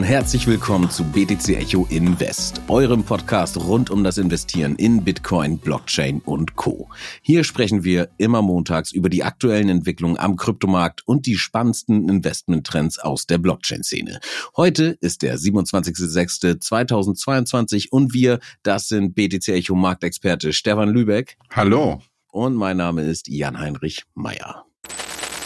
[0.00, 5.58] und herzlich willkommen zu BTC Echo Invest, eurem Podcast rund um das Investieren in Bitcoin,
[5.58, 6.88] Blockchain und Co.
[7.20, 12.98] Hier sprechen wir immer montags über die aktuellen Entwicklungen am Kryptomarkt und die spannendsten Investmenttrends
[12.98, 14.20] aus der Blockchain-Szene.
[14.56, 21.36] Heute ist der 27.06.2022 und wir, das sind BTC Echo Marktexperte Stefan Lübeck.
[21.50, 22.00] Hallo.
[22.32, 24.64] Und mein Name ist Jan-Heinrich Meyer.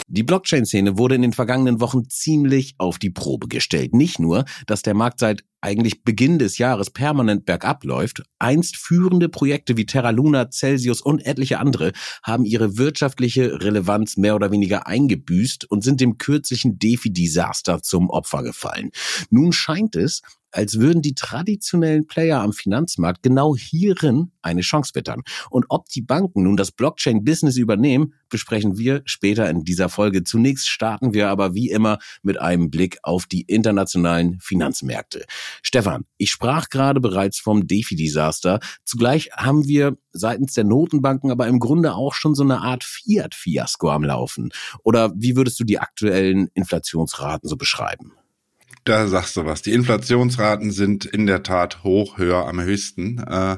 [0.07, 3.95] Die Blockchain-Szene wurde in den vergangenen Wochen ziemlich auf die Probe gestellt.
[3.95, 8.21] Nicht nur, dass der Markt seit eigentlich Beginn des Jahres permanent bergab läuft.
[8.37, 11.91] Einst führende Projekte wie Terra Luna, Celsius und etliche andere
[12.21, 18.43] haben ihre wirtschaftliche Relevanz mehr oder weniger eingebüßt und sind dem kürzlichen DeFi-Desaster zum Opfer
[18.43, 18.91] gefallen.
[19.31, 20.21] Nun scheint es,
[20.55, 25.21] als würden die traditionellen Player am Finanzmarkt genau hierin eine Chance wittern.
[25.49, 30.23] Und ob die Banken nun das Blockchain-Business übernehmen, besprechen wir später in dieser Folge.
[30.23, 35.25] Zunächst starten wir aber wie immer mit einem Blick auf die internationalen Finanzmärkte.
[35.61, 38.59] Stefan, ich sprach gerade bereits vom DeFi-Desaster.
[38.85, 43.89] Zugleich haben wir seitens der Notenbanken aber im Grunde auch schon so eine Art Fiat-Fiasko
[43.89, 44.51] am Laufen.
[44.83, 48.13] Oder wie würdest du die aktuellen Inflationsraten so beschreiben?
[48.85, 49.63] Da sagst du was.
[49.63, 53.17] Die Inflationsraten sind in der Tat hoch, höher, am höchsten.
[53.17, 53.57] Äh,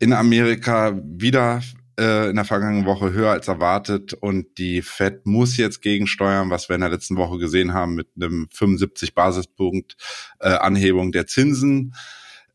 [0.00, 1.62] in Amerika wieder
[1.96, 6.68] äh, in der vergangenen Woche höher als erwartet und die Fed muss jetzt gegensteuern, was
[6.68, 9.96] wir in der letzten Woche gesehen haben mit einem 75 Basispunkt
[10.40, 11.94] äh, Anhebung der Zinsen.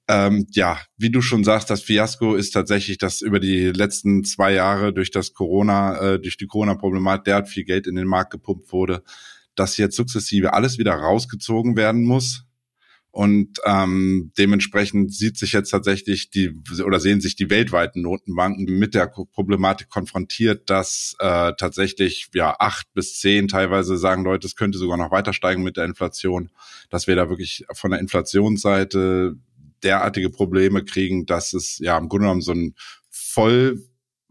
[0.09, 4.51] Ähm, ja, wie du schon sagst, das Fiasko ist tatsächlich, dass über die letzten zwei
[4.51, 8.73] Jahre durch das Corona, äh, durch die Corona-Problematik derart viel Geld in den Markt gepumpt
[8.73, 9.01] wurde
[9.61, 12.45] dass jetzt sukzessive alles wieder rausgezogen werden muss.
[13.11, 18.95] Und ähm, dementsprechend sieht sich jetzt tatsächlich die oder sehen sich die weltweiten Notenbanken mit
[18.95, 24.79] der Problematik konfrontiert, dass äh, tatsächlich ja acht bis zehn teilweise sagen Leute, es könnte
[24.79, 26.50] sogar noch weiter steigen mit der Inflation,
[26.89, 29.35] dass wir da wirklich von der Inflationsseite
[29.83, 32.73] derartige Probleme kriegen, dass es ja im Grunde genommen so ein
[33.09, 33.83] voll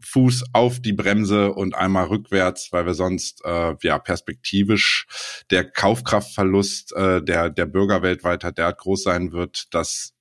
[0.03, 5.07] Fuß auf die Bremse und einmal rückwärts, weil wir sonst äh, ja perspektivisch
[5.49, 10.13] der Kaufkraftverlust äh, der der Bürger weltweit hat derart groß sein wird, dass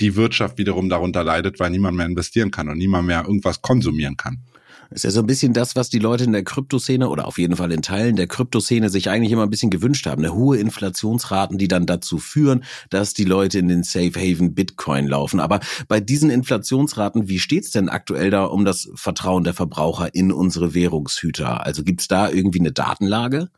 [0.00, 4.16] die Wirtschaft wiederum darunter leidet, weil niemand mehr investieren kann und niemand mehr irgendwas konsumieren
[4.16, 4.42] kann.
[4.90, 7.56] Ist ja so ein bisschen das, was die Leute in der Kryptoszene oder auf jeden
[7.56, 10.24] Fall in Teilen der Kryptoszene sich eigentlich immer ein bisschen gewünscht haben.
[10.24, 15.06] Eine hohe Inflationsraten, die dann dazu führen, dass die Leute in den Safe Haven Bitcoin
[15.08, 15.40] laufen.
[15.40, 20.30] Aber bei diesen Inflationsraten, wie steht's denn aktuell da um das Vertrauen der Verbraucher in
[20.32, 21.64] unsere Währungshüter?
[21.66, 23.48] Also gibt's da irgendwie eine Datenlage?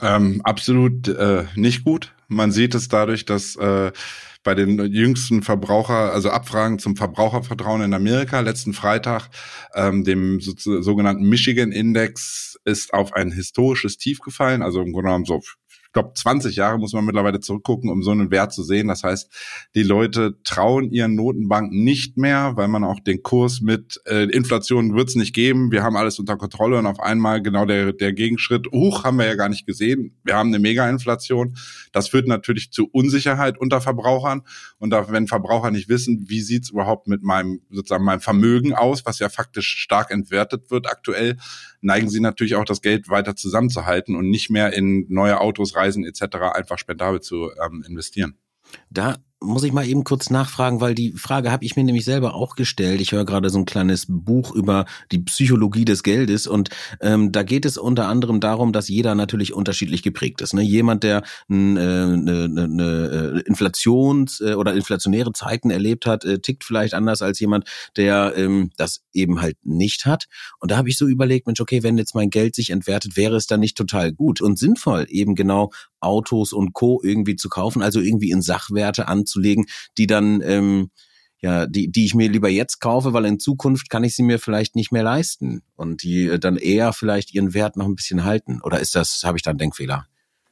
[0.00, 2.12] Ähm, absolut äh, nicht gut.
[2.28, 3.92] Man sieht es dadurch, dass äh,
[4.42, 9.28] bei den jüngsten Verbraucher, also Abfragen zum Verbrauchervertrauen in Amerika letzten Freitag,
[9.74, 14.62] ähm, dem so, sogenannten Michigan Index, ist auf ein historisches Tief gefallen.
[14.62, 15.40] Also im Grunde genommen so
[15.92, 18.88] ich glaube, 20 Jahre muss man mittlerweile zurückgucken, um so einen Wert zu sehen.
[18.88, 19.30] Das heißt,
[19.74, 24.94] die Leute trauen ihren Notenbanken nicht mehr, weil man auch den Kurs mit äh, Inflation
[24.94, 28.14] wird es nicht geben, wir haben alles unter Kontrolle und auf einmal genau der, der
[28.14, 31.58] Gegenschritt, hoch haben wir ja gar nicht gesehen, wir haben eine Mega-Inflation.
[31.92, 34.44] Das führt natürlich zu Unsicherheit unter Verbrauchern
[34.78, 39.04] und da, wenn Verbraucher nicht wissen, wie sieht's überhaupt mit meinem sozusagen meinem Vermögen aus,
[39.04, 41.36] was ja faktisch stark entwertet wird aktuell,
[41.82, 46.04] neigen sie natürlich auch das Geld weiter zusammenzuhalten und nicht mehr in neue Autos, Reisen
[46.04, 46.36] etc.
[46.54, 48.38] einfach spendabel zu ähm, investieren.
[48.88, 52.34] Da muss ich mal eben kurz nachfragen, weil die Frage habe ich mir nämlich selber
[52.34, 53.00] auch gestellt.
[53.00, 56.70] Ich höre gerade so ein kleines Buch über die Psychologie des Geldes und
[57.00, 60.54] ähm, da geht es unter anderem darum, dass jeder natürlich unterschiedlich geprägt ist.
[60.54, 60.62] Ne?
[60.62, 66.38] Jemand, der eine äh, ne, ne, ne Inflations- äh, oder inflationäre Zeiten erlebt hat, äh,
[66.38, 70.26] tickt vielleicht anders als jemand, der ähm, das eben halt nicht hat.
[70.60, 73.36] Und da habe ich so überlegt, Mensch, okay, wenn jetzt mein Geld sich entwertet, wäre
[73.36, 75.70] es dann nicht total gut und sinnvoll, eben genau
[76.02, 77.00] Autos und Co.
[77.02, 79.66] irgendwie zu kaufen, also irgendwie in Sachwerte anzulegen,
[79.98, 80.90] die dann ähm,
[81.42, 84.38] ja, die, die ich mir lieber jetzt kaufe, weil in Zukunft kann ich sie mir
[84.38, 88.24] vielleicht nicht mehr leisten und die äh, dann eher vielleicht ihren Wert noch ein bisschen
[88.24, 88.60] halten.
[88.62, 90.06] Oder ist das, habe ich da einen Denkfehler?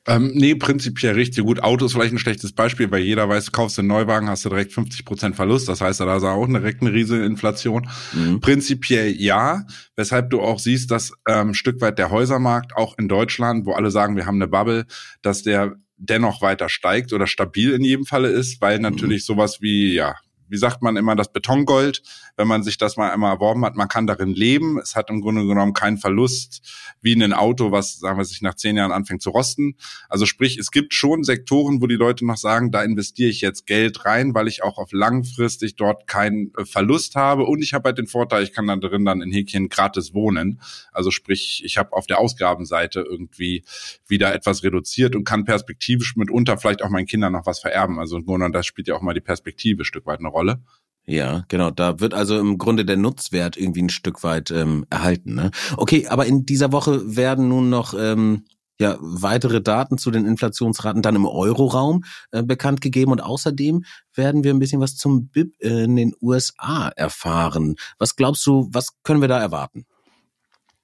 [0.07, 1.63] Ähm, nee, prinzipiell richtig gut.
[1.63, 4.49] Auto ist vielleicht ein schlechtes Beispiel, weil jeder weiß, kaufst du einen Neuwagen, hast du
[4.49, 5.69] direkt 50 Prozent Verlust.
[5.69, 7.87] Das heißt, da ist auch direkt eine riesige Inflation.
[8.13, 8.41] Mhm.
[8.41, 9.67] Prinzipiell ja,
[9.97, 13.91] weshalb du auch siehst, dass ähm, Stück weit der Häusermarkt auch in Deutschland, wo alle
[13.91, 14.87] sagen, wir haben eine Bubble,
[15.21, 18.85] dass der dennoch weiter steigt oder stabil in jedem Falle ist, weil mhm.
[18.85, 19.35] natürlich mhm.
[19.35, 20.17] sowas wie, ja,
[20.49, 22.03] wie sagt man immer, das Betongold,
[22.41, 23.77] wenn man sich das mal einmal erworben hat.
[23.77, 24.79] Man kann darin leben.
[24.79, 26.63] Es hat im Grunde genommen keinen Verlust
[27.03, 29.77] wie in ein Auto, was, sagen wir, sich nach zehn Jahren anfängt zu rosten.
[30.09, 33.67] Also sprich, es gibt schon Sektoren, wo die Leute noch sagen, da investiere ich jetzt
[33.67, 37.45] Geld rein, weil ich auch auf langfristig dort keinen äh, Verlust habe.
[37.45, 40.63] Und ich habe halt den Vorteil, ich kann dann drin dann in Häkchen gratis wohnen.
[40.93, 43.65] Also sprich, ich habe auf der Ausgabenseite irgendwie
[44.07, 47.99] wieder etwas reduziert und kann perspektivisch mitunter vielleicht auch meinen Kindern noch was vererben.
[47.99, 50.63] Also im Grunde, das spielt ja auch mal die Perspektive ein Stück weit eine Rolle.
[51.07, 51.71] Ja, genau.
[51.71, 55.35] Da wird also im Grunde der Nutzwert irgendwie ein Stück weit ähm, erhalten.
[55.35, 55.51] Ne?
[55.77, 58.45] Okay, aber in dieser Woche werden nun noch ähm,
[58.79, 64.43] ja weitere Daten zu den Inflationsraten dann im Euroraum äh, bekannt gegeben und außerdem werden
[64.43, 67.77] wir ein bisschen was zum BIP in den USA erfahren.
[67.99, 69.85] Was glaubst du, was können wir da erwarten?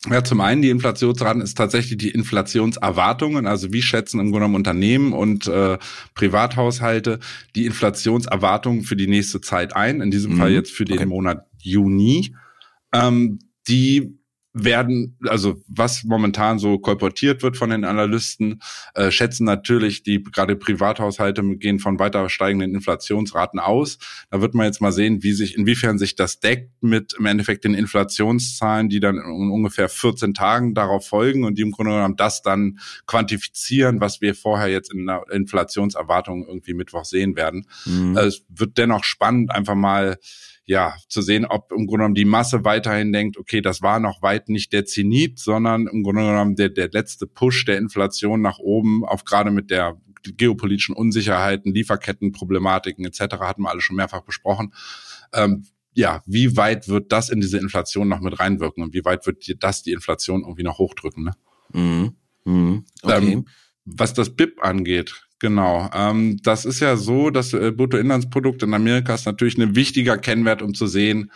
[0.09, 4.55] Ja, zum einen die Inflationsraten ist tatsächlich die Inflationserwartungen, also wie schätzen im Grunde genommen
[4.55, 5.79] Unternehmen und äh,
[6.15, 7.19] Privathaushalte
[7.57, 10.39] die Inflationserwartungen für die nächste Zeit ein, in diesem mhm.
[10.39, 11.07] Fall jetzt für den okay.
[11.07, 12.37] Monat Juni.
[12.93, 14.17] Ähm, die
[14.59, 18.63] werden, also was momentan so kolportiert wird von den Analysten,
[18.95, 23.99] äh, schätzen natürlich die gerade Privathaushalte gehen von weiter steigenden Inflationsraten aus.
[24.31, 27.65] Da wird man jetzt mal sehen, wie sich, inwiefern sich das deckt mit im Endeffekt
[27.65, 32.17] den Inflationszahlen, die dann in ungefähr 14 Tagen darauf folgen und die im Grunde genommen
[32.17, 37.67] das dann quantifizieren, was wir vorher jetzt in der Inflationserwartung irgendwie Mittwoch sehen werden.
[37.85, 38.17] Mhm.
[38.17, 40.17] Es wird dennoch spannend, einfach mal
[40.67, 44.21] ja, zu sehen, ob im Grunde genommen die Masse weiterhin denkt, okay, das war noch
[44.21, 48.59] weit nicht der Zenit, sondern im Grunde genommen der, der letzte Push der Inflation nach
[48.59, 53.39] oben, auf gerade mit der geopolitischen Unsicherheiten, Lieferkettenproblematiken etc.
[53.41, 54.75] hatten wir alle schon mehrfach besprochen.
[55.33, 59.25] Ähm, ja, wie weit wird das in diese Inflation noch mit reinwirken und wie weit
[59.25, 61.25] wird das die Inflation irgendwie noch hochdrücken?
[61.25, 61.33] Ne?
[61.73, 62.17] Mhm.
[62.45, 62.85] Mhm.
[63.03, 63.33] Okay.
[63.33, 63.49] Ähm,
[63.85, 65.91] was das BIP angeht, Genau.
[65.93, 70.63] Ähm, das ist ja so, dass äh, Bruttoinlandsprodukt in Amerika ist natürlich ein wichtiger Kennwert,
[70.63, 71.31] um zu sehen,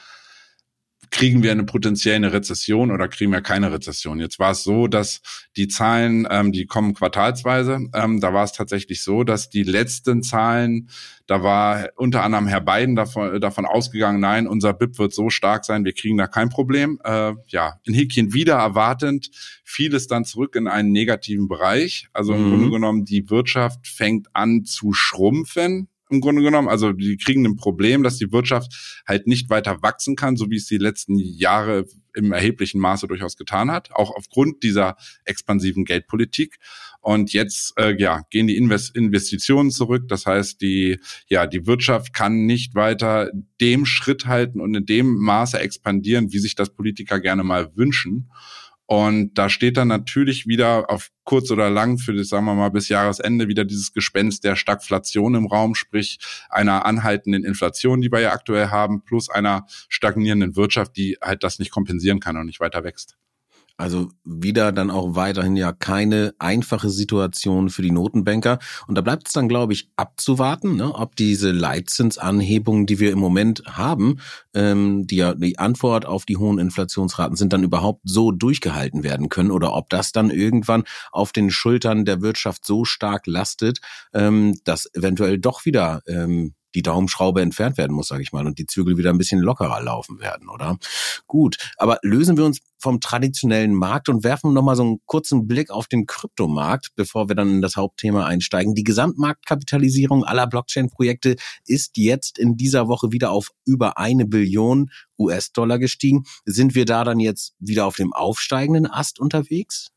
[1.10, 4.20] kriegen wir eine potenzielle Rezession oder kriegen wir keine Rezession.
[4.20, 5.20] Jetzt war es so, dass
[5.56, 10.22] die Zahlen, ähm, die kommen quartalsweise, ähm, da war es tatsächlich so, dass die letzten
[10.22, 10.88] Zahlen,
[11.26, 15.64] da war unter anderem Herr Biden davon, davon ausgegangen, nein, unser BIP wird so stark
[15.64, 17.00] sein, wir kriegen da kein Problem.
[17.04, 19.30] Äh, ja, in Häkchen wieder erwartend,
[19.64, 22.08] vieles dann zurück in einen negativen Bereich.
[22.12, 22.50] Also im mhm.
[22.50, 26.68] Grunde genommen, die Wirtschaft fängt an zu schrumpfen im Grunde genommen.
[26.68, 30.56] Also die kriegen ein Problem, dass die Wirtschaft halt nicht weiter wachsen kann, so wie
[30.56, 36.58] es die letzten Jahre im erheblichen Maße durchaus getan hat, auch aufgrund dieser expansiven Geldpolitik.
[37.00, 40.08] Und jetzt äh, ja, gehen die Invest Investitionen zurück.
[40.08, 40.98] Das heißt, die,
[41.28, 43.30] ja, die Wirtschaft kann nicht weiter
[43.60, 48.30] dem Schritt halten und in dem Maße expandieren, wie sich das Politiker gerne mal wünschen.
[48.92, 52.70] Und da steht dann natürlich wieder auf kurz oder lang für das, sagen wir mal,
[52.70, 58.18] bis Jahresende wieder dieses Gespenst der Stagflation im Raum, sprich einer anhaltenden Inflation, die wir
[58.18, 62.58] ja aktuell haben, plus einer stagnierenden Wirtschaft, die halt das nicht kompensieren kann und nicht
[62.58, 63.16] weiter wächst.
[63.76, 68.58] Also wieder dann auch weiterhin ja keine einfache Situation für die Notenbanker.
[68.86, 73.18] Und da bleibt es dann, glaube ich, abzuwarten, ne, ob diese Leitzinsanhebungen, die wir im
[73.18, 74.18] Moment haben,
[74.54, 79.28] ähm, die ja die Antwort auf die hohen Inflationsraten sind, dann überhaupt so durchgehalten werden
[79.28, 83.80] können oder ob das dann irgendwann auf den Schultern der Wirtschaft so stark lastet,
[84.12, 88.58] ähm, dass eventuell doch wieder ähm, die Daumenschraube entfernt werden muss, sage ich mal, und
[88.58, 90.78] die Zügel wieder ein bisschen lockerer laufen werden, oder?
[91.26, 95.70] Gut, aber lösen wir uns vom traditionellen Markt und werfen nochmal so einen kurzen Blick
[95.70, 98.74] auf den Kryptomarkt, bevor wir dann in das Hauptthema einsteigen.
[98.74, 101.36] Die Gesamtmarktkapitalisierung aller Blockchain-Projekte
[101.66, 106.24] ist jetzt in dieser Woche wieder auf über eine Billion US-Dollar gestiegen.
[106.44, 109.90] Sind wir da dann jetzt wieder auf dem aufsteigenden Ast unterwegs?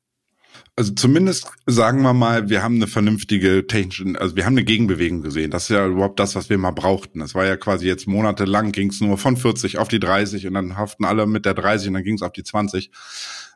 [0.75, 5.21] Also zumindest sagen wir mal, wir haben eine vernünftige technische, also wir haben eine Gegenbewegung
[5.21, 5.51] gesehen.
[5.51, 7.19] Das ist ja überhaupt das, was wir mal brauchten.
[7.19, 10.55] Das war ja quasi jetzt monatelang ging es nur von 40 auf die 30 und
[10.55, 12.89] dann haften alle mit der 30 und dann ging es auf die 20.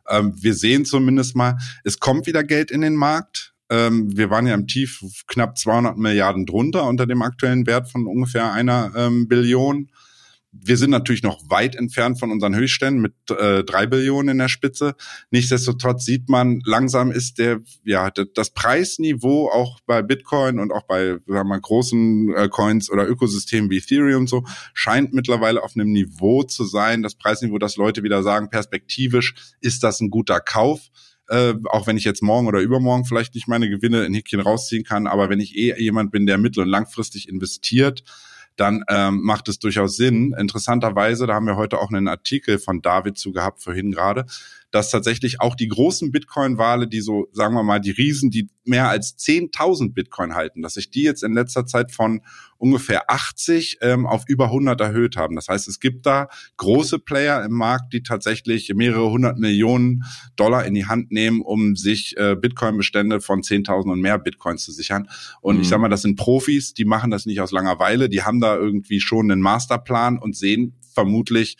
[0.09, 3.55] Ähm, wir sehen zumindest mal, es kommt wieder Geld in den Markt.
[3.69, 8.05] Ähm, wir waren ja im Tief knapp 200 Milliarden drunter unter dem aktuellen Wert von
[8.05, 9.89] ungefähr einer ähm, Billion
[10.61, 14.47] wir sind natürlich noch weit entfernt von unseren Höchstständen mit äh, drei Billionen in der
[14.47, 14.95] Spitze.
[15.31, 21.07] Nichtsdestotrotz sieht man, langsam ist der, ja, das Preisniveau auch bei Bitcoin und auch bei
[21.07, 25.75] sagen wir mal, großen äh, Coins oder Ökosystemen wie Ethereum und so, scheint mittlerweile auf
[25.75, 30.39] einem Niveau zu sein, das Preisniveau, dass Leute wieder sagen, perspektivisch ist das ein guter
[30.39, 30.89] Kauf.
[31.29, 34.85] Äh, auch wenn ich jetzt morgen oder übermorgen vielleicht nicht meine Gewinne in Häkchen rausziehen
[34.85, 38.03] kann, aber wenn ich eh jemand bin, der mittel- und langfristig investiert,
[38.57, 40.35] dann ähm, macht es durchaus Sinn.
[40.37, 44.25] Interessanterweise, da haben wir heute auch einen Artikel von David zu gehabt, vorhin gerade,
[44.71, 48.89] dass tatsächlich auch die großen Bitcoin-Wale, die so, sagen wir mal, die Riesen, die mehr
[48.89, 52.21] als 10.000 Bitcoin halten, dass sich die jetzt in letzter Zeit von
[52.57, 55.35] ungefähr 80 ähm, auf über 100 erhöht haben.
[55.35, 60.03] Das heißt, es gibt da große Player im Markt, die tatsächlich mehrere hundert Millionen
[60.35, 64.73] Dollar in die Hand nehmen, um sich äh, Bitcoin-Bestände von 10.000 und mehr Bitcoins zu
[64.73, 65.07] sichern.
[65.39, 65.61] Und mhm.
[65.61, 68.55] ich sage mal, das sind Profis, die machen das nicht aus Langeweile, die haben da
[68.55, 71.57] irgendwie schon einen Masterplan und sehen vermutlich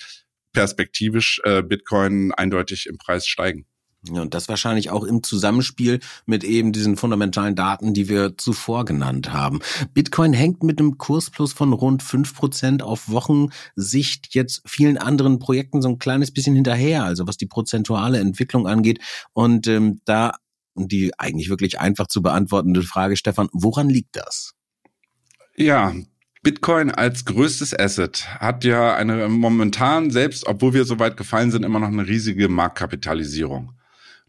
[0.58, 3.66] perspektivisch äh, Bitcoin eindeutig im Preis steigen.
[4.10, 8.86] Ja, und das wahrscheinlich auch im Zusammenspiel mit eben diesen fundamentalen Daten, die wir zuvor
[8.86, 9.60] genannt haben.
[9.94, 15.82] Bitcoin hängt mit einem Kursplus von rund fünf Prozent auf Wochensicht jetzt vielen anderen Projekten
[15.82, 19.00] so ein kleines bisschen hinterher, also was die prozentuale Entwicklung angeht.
[19.34, 20.34] Und ähm, da
[20.80, 24.54] die eigentlich wirklich einfach zu beantwortende Frage, Stefan, woran liegt das?
[25.56, 25.94] Ja,
[26.44, 31.64] Bitcoin als größtes Asset hat ja eine momentan, selbst obwohl wir so weit gefallen sind,
[31.64, 33.74] immer noch eine riesige Marktkapitalisierung.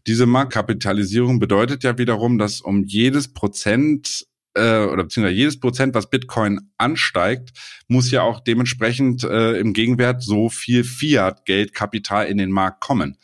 [0.07, 4.25] Diese Marktkapitalisierung bedeutet ja wiederum, dass um jedes Prozent
[4.55, 7.51] äh, oder beziehungsweise jedes Prozent, was Bitcoin ansteigt,
[7.87, 13.17] muss ja auch dementsprechend äh, im Gegenwert so viel Fiat-Geldkapital in den Markt kommen.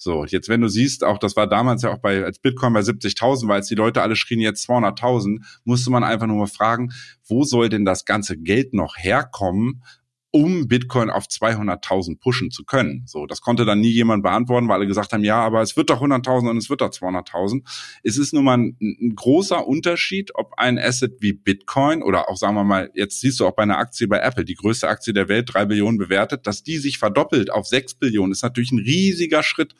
[0.00, 2.80] So, jetzt wenn du siehst, auch das war damals ja auch bei, als Bitcoin bei
[2.80, 6.92] 70.000 war, als die Leute alle schrien jetzt 200.000, musste man einfach nur mal fragen,
[7.26, 9.82] wo soll denn das ganze Geld noch herkommen,
[10.30, 13.04] um Bitcoin auf 200.000 pushen zu können.
[13.06, 15.88] So, das konnte dann nie jemand beantworten, weil alle gesagt haben, ja, aber es wird
[15.88, 17.62] doch 100.000 und es wird doch 200.000.
[18.02, 22.36] Es ist nun mal ein, ein, großer Unterschied, ob ein Asset wie Bitcoin oder auch
[22.36, 25.14] sagen wir mal, jetzt siehst du auch bei einer Aktie bei Apple, die größte Aktie
[25.14, 28.80] der Welt, drei Billionen bewertet, dass die sich verdoppelt auf sechs Billionen, ist natürlich ein
[28.80, 29.74] riesiger Schritt.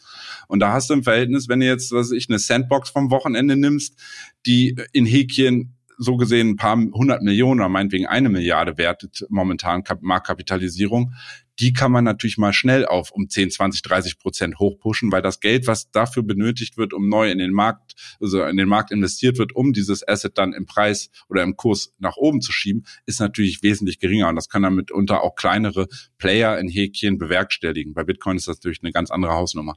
[0.46, 3.56] Und da hast du im Verhältnis, wenn du jetzt, was ich, eine Sandbox vom Wochenende
[3.56, 3.98] nimmst,
[4.46, 9.82] die in Häkchen so gesehen ein paar hundert Millionen oder meinetwegen eine Milliarde wertet momentan
[10.00, 11.12] Marktkapitalisierung,
[11.58, 15.40] die kann man natürlich mal schnell auf um 10, 20, 30 Prozent hochpushen, weil das
[15.40, 19.38] Geld, was dafür benötigt wird, um neu in den Markt, also in den Markt investiert
[19.38, 23.20] wird, um dieses Asset dann im Preis oder im Kurs nach oben zu schieben, ist
[23.20, 24.28] natürlich wesentlich geringer.
[24.28, 27.92] Und das kann dann mitunter auch kleinere Player in Häkchen bewerkstelligen.
[27.92, 29.76] Bei Bitcoin ist das natürlich eine ganz andere Hausnummer.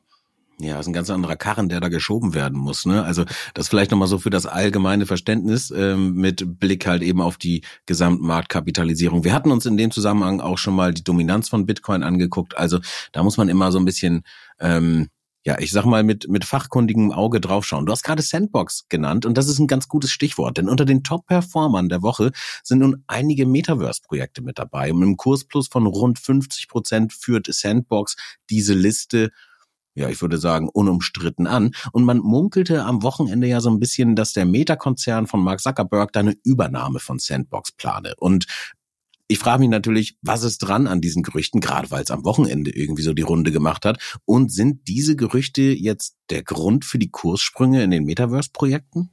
[0.64, 2.86] Ja, ist ein ganz anderer Karren, der da geschoben werden muss.
[2.86, 3.04] Ne?
[3.04, 3.26] Also
[3.56, 7.64] das vielleicht nochmal so für das allgemeine Verständnis ähm, mit Blick halt eben auf die
[7.88, 9.24] Gesamtmarktkapitalisierung.
[9.24, 12.56] Wir hatten uns in dem Zusammenhang auch schon mal die Dominanz von Bitcoin angeguckt.
[12.56, 12.80] Also
[13.12, 14.22] da muss man immer so ein bisschen,
[14.60, 15.08] ähm,
[15.44, 17.88] ja, ich sag mal, mit, mit fachkundigem Auge draufschauen.
[17.88, 21.02] Du hast gerade Sandbox genannt und das ist ein ganz gutes Stichwort, denn unter den
[21.02, 22.32] Top-Performern der Woche
[22.64, 24.92] sind nun einige Metaverse-Projekte mit dabei.
[24.92, 28.16] Und mit einem Kursplus von rund 50 Prozent führt Sandbox
[28.52, 29.32] diese Liste
[29.94, 31.72] ja, ich würde sagen, unumstritten an.
[31.92, 36.14] Und man munkelte am Wochenende ja so ein bisschen, dass der Meta-Konzern von Mark Zuckerberg
[36.14, 38.14] da eine Übernahme von Sandbox plane.
[38.18, 38.46] Und
[39.28, 42.72] ich frage mich natürlich, was ist dran an diesen Gerüchten, gerade weil es am Wochenende
[42.72, 44.20] irgendwie so die Runde gemacht hat.
[44.26, 49.10] Und sind diese Gerüchte jetzt der Grund für die Kurssprünge in den Metaverse-Projekten?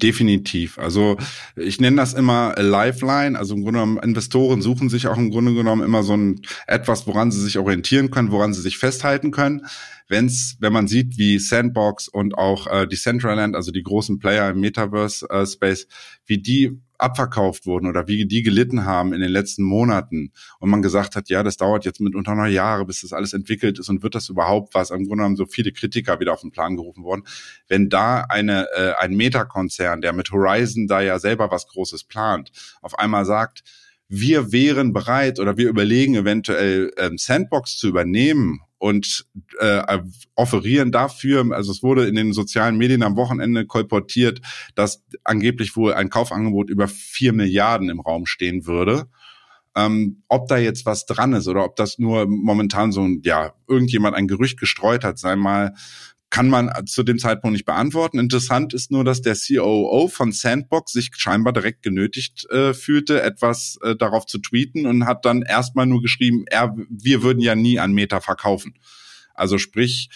[0.00, 0.78] Definitiv.
[0.78, 1.18] Also
[1.54, 3.38] ich nenne das immer Lifeline.
[3.38, 7.06] Also im Grunde genommen, Investoren suchen sich auch im Grunde genommen immer so ein etwas,
[7.06, 9.66] woran sie sich orientieren können, woran sie sich festhalten können.
[10.12, 14.60] Wenn's, wenn man sieht, wie Sandbox und auch äh, Decentraland, also die großen Player im
[14.60, 15.86] Metaverse-Space, äh,
[16.26, 20.82] wie die abverkauft wurden oder wie die gelitten haben in den letzten Monaten und man
[20.82, 24.02] gesagt hat, ja, das dauert jetzt mitunter noch Jahre, bis das alles entwickelt ist und
[24.02, 24.90] wird das überhaupt was?
[24.90, 27.24] Im Grunde haben so viele Kritiker wieder auf den Plan gerufen worden.
[27.66, 32.52] Wenn da eine, äh, ein Meta-Konzern, der mit Horizon da ja selber was Großes plant,
[32.82, 33.64] auf einmal sagt,
[34.14, 39.24] wir wären bereit oder wir überlegen eventuell ähm, Sandbox zu übernehmen und
[39.58, 40.00] äh,
[40.34, 44.42] offerieren dafür, also es wurde in den sozialen Medien am Wochenende kolportiert,
[44.74, 49.06] dass angeblich wohl ein Kaufangebot über vier Milliarden im Raum stehen würde.
[49.74, 53.54] Ähm, ob da jetzt was dran ist oder ob das nur momentan so ein, ja,
[53.66, 55.72] irgendjemand ein Gerücht gestreut hat, sei mal
[56.32, 58.18] kann man zu dem Zeitpunkt nicht beantworten.
[58.18, 63.78] Interessant ist nur, dass der COO von Sandbox sich scheinbar direkt genötigt äh, fühlte, etwas
[63.82, 67.78] äh, darauf zu tweeten und hat dann erstmal nur geschrieben, er, wir würden ja nie
[67.78, 68.78] an Meta verkaufen.
[69.34, 70.08] Also sprich,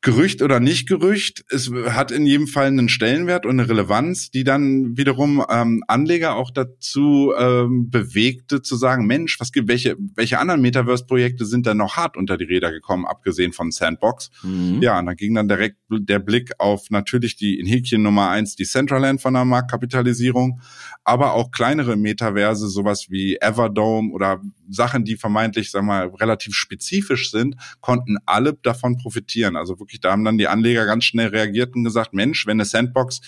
[0.00, 4.44] Gerücht oder nicht Gerücht, es hat in jedem Fall einen Stellenwert und eine Relevanz, die
[4.44, 10.38] dann wiederum ähm, Anleger auch dazu ähm, bewegte zu sagen, Mensch, was gibt, welche, welche
[10.38, 14.30] anderen Metaverse-Projekte sind da noch hart unter die Räder gekommen, abgesehen von Sandbox?
[14.44, 14.80] Mhm.
[14.82, 18.54] Ja, und da ging dann direkt der Blick auf natürlich die in Häkchen Nummer eins,
[18.54, 20.60] die Centraland von der Marktkapitalisierung,
[21.08, 27.30] aber auch kleinere Metaverse, sowas wie Everdome oder Sachen, die vermeintlich, sag mal, relativ spezifisch
[27.30, 29.56] sind, konnten alle davon profitieren.
[29.56, 32.66] Also wirklich, da haben dann die Anleger ganz schnell reagiert und gesagt, Mensch, wenn eine
[32.66, 33.22] Sandbox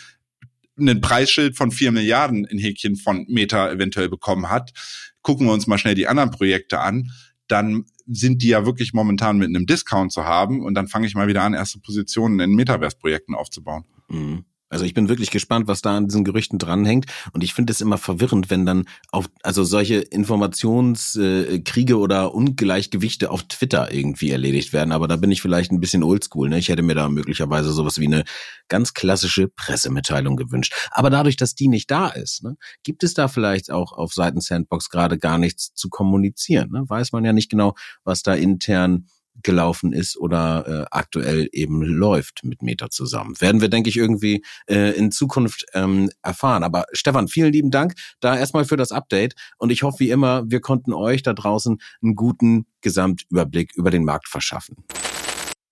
[0.79, 4.73] ein Preisschild von vier Milliarden in Häkchen von Meta eventuell bekommen hat,
[5.23, 7.11] gucken wir uns mal schnell die anderen Projekte an,
[7.49, 11.15] dann sind die ja wirklich momentan mit einem Discount zu haben und dann fange ich
[11.15, 13.85] mal wieder an, erste Positionen in Metaverse-Projekten aufzubauen.
[14.11, 14.45] Mhm.
[14.71, 17.07] Also ich bin wirklich gespannt, was da an diesen Gerüchten dranhängt.
[17.33, 23.43] Und ich finde es immer verwirrend, wenn dann auf, also solche Informationskriege oder Ungleichgewichte auf
[23.43, 24.93] Twitter irgendwie erledigt werden.
[24.93, 26.49] Aber da bin ich vielleicht ein bisschen oldschool.
[26.49, 26.59] Ne?
[26.59, 28.23] Ich hätte mir da möglicherweise sowas wie eine
[28.69, 30.73] ganz klassische Pressemitteilung gewünscht.
[30.93, 34.41] Aber dadurch, dass die nicht da ist, ne, gibt es da vielleicht auch auf Seiten
[34.41, 36.71] Sandbox gerade gar nichts zu kommunizieren.
[36.71, 36.85] Ne?
[36.87, 37.75] Weiß man ja nicht genau,
[38.05, 39.07] was da intern
[39.42, 43.40] gelaufen ist oder äh, aktuell eben läuft mit Meta zusammen.
[43.40, 46.62] Werden wir, denke ich, irgendwie äh, in Zukunft ähm, erfahren.
[46.62, 50.44] Aber Stefan, vielen lieben Dank da erstmal für das Update und ich hoffe wie immer,
[50.47, 54.76] wir konnten euch da draußen einen guten Gesamtüberblick über den Markt verschaffen.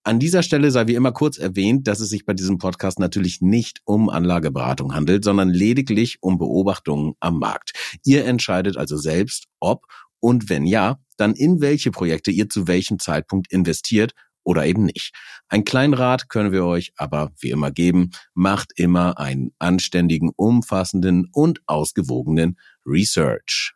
[0.08, 3.42] An dieser Stelle sei wie immer kurz erwähnt, dass es sich bei diesem Podcast natürlich
[3.42, 7.72] nicht um Anlageberatung handelt, sondern lediglich um Beobachtungen am Markt.
[8.06, 9.84] Ihr entscheidet also selbst, ob
[10.20, 14.12] und wenn ja, dann in welche Projekte ihr zu welchem Zeitpunkt investiert
[14.44, 15.12] oder eben nicht.
[15.48, 18.10] Ein kleinen Rat können wir euch aber wie immer geben.
[18.34, 23.74] Macht immer einen anständigen, umfassenden und ausgewogenen Research.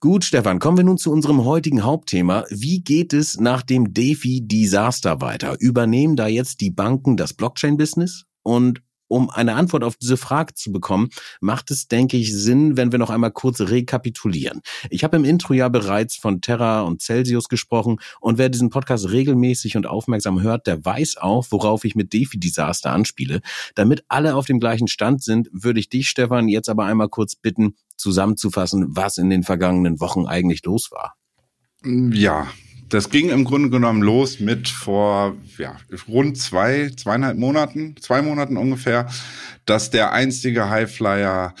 [0.00, 2.44] Gut, Stefan, kommen wir nun zu unserem heutigen Hauptthema.
[2.50, 5.56] Wie geht es nach dem DeFi-Desaster weiter?
[5.58, 8.24] Übernehmen da jetzt die Banken das Blockchain-Business?
[8.42, 11.10] Und um eine Antwort auf diese Frage zu bekommen,
[11.40, 14.62] macht es, denke ich, Sinn, wenn wir noch einmal kurz rekapitulieren.
[14.90, 19.10] Ich habe im Intro ja bereits von Terra und Celsius gesprochen und wer diesen Podcast
[19.10, 23.40] regelmäßig und aufmerksam hört, der weiß auch, worauf ich mit DeFi-Desaster anspiele.
[23.74, 27.36] Damit alle auf dem gleichen Stand sind, würde ich dich, Stefan, jetzt aber einmal kurz
[27.36, 31.14] bitten, zusammenzufassen, was in den vergangenen Wochen eigentlich los war.
[31.82, 32.48] Ja,
[32.88, 35.76] das ging im Grunde genommen los mit vor ja,
[36.08, 39.08] rund zwei, zweieinhalb Monaten, zwei Monaten ungefähr,
[39.64, 41.54] dass der einstige Highflyer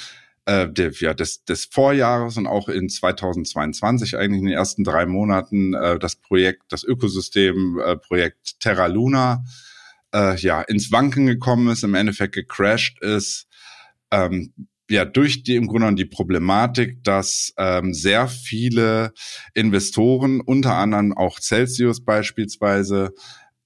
[0.46, 5.04] äh, der, ja, des, des Vorjahres und auch in 2022, eigentlich in den ersten drei
[5.06, 9.44] Monaten, äh, das Projekt, das Ökosystem-Projekt äh, Terra Luna,
[10.14, 13.48] äh, ja, ins Wanken gekommen ist, im Endeffekt gecrashed ist.
[14.12, 14.52] Ähm,
[14.88, 19.12] ja durch die im Grunde genommen die Problematik, dass ähm, sehr viele
[19.54, 23.12] Investoren, unter anderem auch Celsius beispielsweise,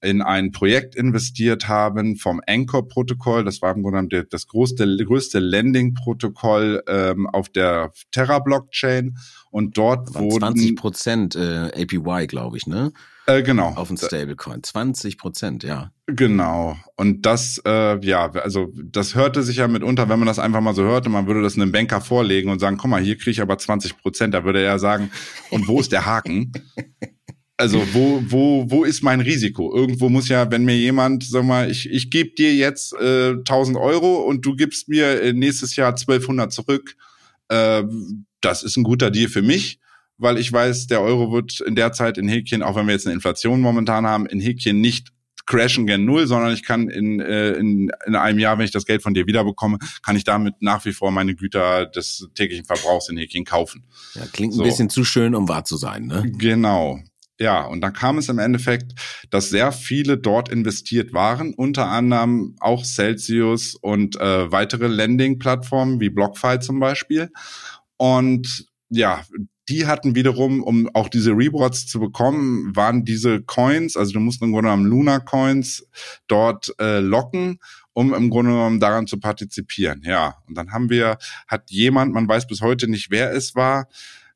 [0.01, 3.43] in ein Projekt investiert haben vom Anchor-Protokoll.
[3.43, 9.17] Das war im Grunde genommen das größte, größte Lending-Protokoll ähm, auf der Terra-Blockchain.
[9.51, 12.91] Und dort wurden 20 Prozent äh, APY, glaube ich, ne?
[13.27, 13.73] Äh, genau.
[13.75, 14.63] Auf ein Stablecoin.
[14.63, 15.91] 20 Prozent, ja.
[16.07, 16.75] Genau.
[16.95, 20.73] Und das, äh, ja, also das hörte sich ja mitunter, wenn man das einfach mal
[20.73, 23.41] so hörte, man würde das einem Banker vorlegen und sagen, guck mal, hier kriege ich
[23.41, 24.33] aber 20 Prozent.
[24.33, 25.11] Da würde er sagen,
[25.51, 26.51] und wo ist der Haken?
[27.61, 29.73] Also wo, wo, wo ist mein Risiko?
[29.75, 33.77] Irgendwo muss ja, wenn mir jemand, sag mal, ich, ich gebe dir jetzt äh, 1000
[33.77, 36.95] Euro und du gibst mir äh, nächstes Jahr 1200 zurück,
[37.49, 37.83] äh,
[38.41, 39.79] das ist ein guter Deal für mich
[40.21, 43.07] weil ich weiß, der Euro wird in der Zeit in Häkchen, auch wenn wir jetzt
[43.07, 45.11] eine Inflation momentan haben, in Häkchen nicht
[45.47, 48.85] crashen gen Null, sondern ich kann in, äh, in, in einem Jahr, wenn ich das
[48.85, 53.09] Geld von dir wiederbekomme, kann ich damit nach wie vor meine Güter des täglichen Verbrauchs
[53.09, 53.85] in Häkchen kaufen.
[54.13, 54.61] Ja, klingt so.
[54.61, 56.31] ein bisschen zu schön, um wahr zu sein, ne?
[56.37, 57.01] Genau.
[57.41, 58.93] Ja, und dann kam es im Endeffekt,
[59.31, 66.11] dass sehr viele dort investiert waren, unter anderem auch Celsius und äh, weitere Lending-Plattformen wie
[66.11, 67.31] BlockFi zum Beispiel.
[67.97, 69.23] Und ja,
[69.69, 74.43] die hatten wiederum, um auch diese Rewards zu bekommen, waren diese Coins, also du musst
[74.43, 75.87] im Grunde genommen Luna Coins
[76.27, 77.57] dort äh, locken,
[77.93, 80.03] um im Grunde genommen daran zu partizipieren.
[80.05, 83.87] Ja, und dann haben wir, hat jemand, man weiß bis heute nicht, wer es war,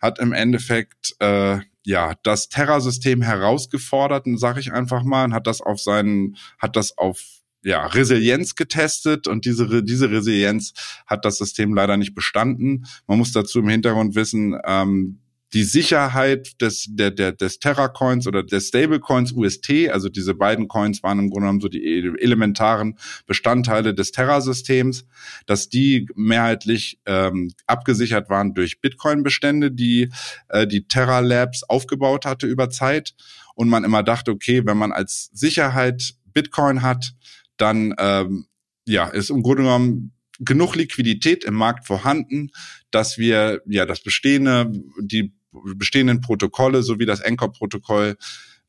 [0.02, 5.62] hat im Endeffekt äh, ja das Terra-System herausgefordert, sage ich einfach mal, und hat das
[5.62, 7.22] auf seinen, hat das auf
[7.64, 10.74] ja, Resilienz getestet und diese, diese Resilienz
[11.08, 12.86] hat das System leider nicht bestanden.
[13.08, 15.20] Man muss dazu im Hintergrund wissen, ähm,
[15.56, 21.02] die Sicherheit des, der, der, des Terra-Coins oder des Stablecoins UST, also diese beiden Coins
[21.02, 21.86] waren im Grunde genommen so die
[22.20, 25.06] elementaren Bestandteile des Terra-Systems,
[25.46, 30.10] dass die mehrheitlich ähm, abgesichert waren durch Bitcoin-Bestände, die
[30.50, 33.16] äh, die Terra Labs aufgebaut hatte über Zeit.
[33.56, 37.14] Und man immer dachte, okay, wenn man als Sicherheit Bitcoin hat,
[37.56, 38.48] dann ähm,
[38.86, 42.50] ja, ist im Grunde genommen genug Liquidität im Markt vorhanden,
[42.92, 45.34] dass wir ja das bestehende, die
[45.76, 48.18] bestehenden Protokolle sowie das Anchor-Protokoll,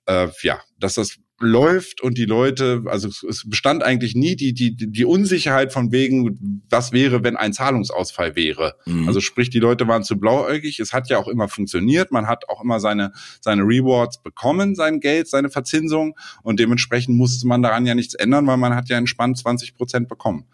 [0.07, 4.75] äh, ja, dass das läuft und die Leute, also es bestand eigentlich nie die, die,
[4.75, 8.75] die Unsicherheit von wegen, was wäre, wenn ein Zahlungsausfall wäre.
[8.87, 9.07] Mhm.
[9.07, 10.81] Also sprich, die Leute waren zu blauäugig.
[10.81, 12.11] Es hat ja auch immer funktioniert.
[12.11, 16.16] Man hat auch immer seine, seine Rewards bekommen, sein Geld, seine Verzinsung.
[16.42, 20.09] Und dementsprechend musste man daran ja nichts ändern, weil man hat ja entspannt 20 Prozent
[20.09, 20.46] bekommen.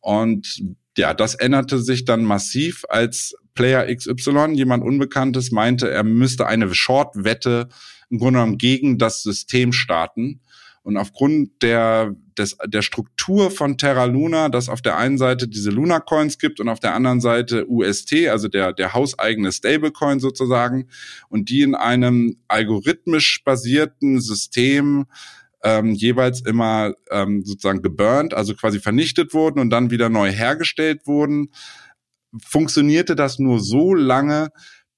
[0.00, 0.62] Und
[0.98, 6.72] ja, das änderte sich dann massiv, als Player XY, jemand Unbekanntes, meinte, er müsste eine
[6.72, 7.68] Short-Wette
[8.08, 10.40] im Grunde genommen gegen das System starten.
[10.86, 15.70] Und aufgrund der, des, der Struktur von Terra Luna, dass auf der einen Seite diese
[15.70, 20.86] Luna Coins gibt und auf der anderen Seite UST, also der, der hauseigene Stablecoin sozusagen,
[21.28, 25.06] und die in einem algorithmisch basierten System
[25.64, 31.00] ähm, jeweils immer ähm, sozusagen geburnt, also quasi vernichtet wurden und dann wieder neu hergestellt
[31.06, 31.48] wurden,
[32.44, 34.48] funktionierte das nur so lange,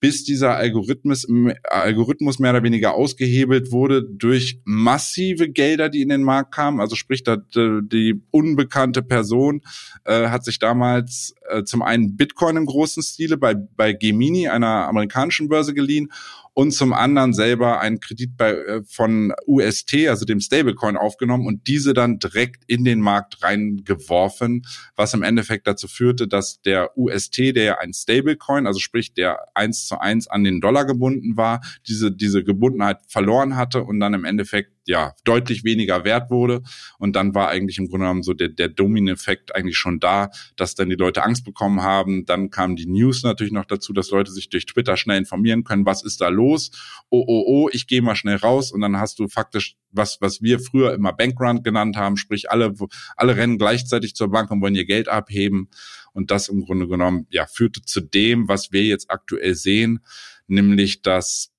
[0.01, 1.27] bis dieser Algorithmus,
[1.65, 6.81] Algorithmus mehr oder weniger ausgehebelt wurde durch massive Gelder, die in den Markt kamen.
[6.81, 9.63] Also sprich, die unbekannte Person
[10.05, 14.89] äh, hat sich damals äh, zum einen Bitcoin im großen Stile bei, bei Gemini, einer
[14.89, 16.11] amerikanischen Börse, geliehen
[16.59, 21.69] und zum anderen selber einen Kredit bei, äh, von UST, also dem Stablecoin, aufgenommen und
[21.69, 27.39] diese dann direkt in den Markt reingeworfen, was im Endeffekt dazu führte, dass der UST,
[27.55, 31.61] der ja ein Stablecoin, also sprich der eins zu eins an den Dollar gebunden war,
[31.87, 36.63] diese, diese Gebundenheit verloren hatte und dann im Endeffekt ja deutlich weniger wert wurde.
[36.99, 40.75] Und dann war eigentlich im Grunde genommen so der, der Domino-Effekt eigentlich schon da, dass
[40.75, 42.25] dann die Leute Angst bekommen haben.
[42.25, 45.87] Dann kamen die News natürlich noch dazu, dass Leute sich durch Twitter schnell informieren können,
[45.87, 46.71] was ist da los?
[47.11, 50.43] Oh, oh, oh, ich gehe mal schnell raus und dann hast du faktisch was, was
[50.43, 52.75] wir früher immer Bankrun genannt haben, sprich alle,
[53.17, 55.69] alle rennen gleichzeitig zur Bank und wollen ihr Geld abheben.
[56.13, 60.01] Und das im Grunde genommen, ja, führte zu dem, was wir jetzt aktuell sehen,
[60.47, 61.53] nämlich, dass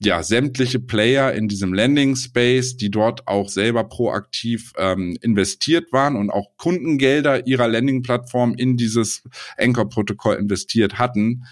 [0.00, 6.16] ja, sämtliche Player in diesem Landing Space, die dort auch selber proaktiv ähm, investiert waren
[6.16, 9.24] und auch Kundengelder ihrer Landing-Plattform in dieses
[9.56, 11.44] Anchor-Protokoll investiert hatten,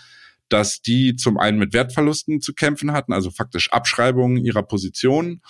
[0.48, 5.42] dass die zum einen mit Wertverlusten zu kämpfen hatten, also faktisch Abschreibungen ihrer Positionen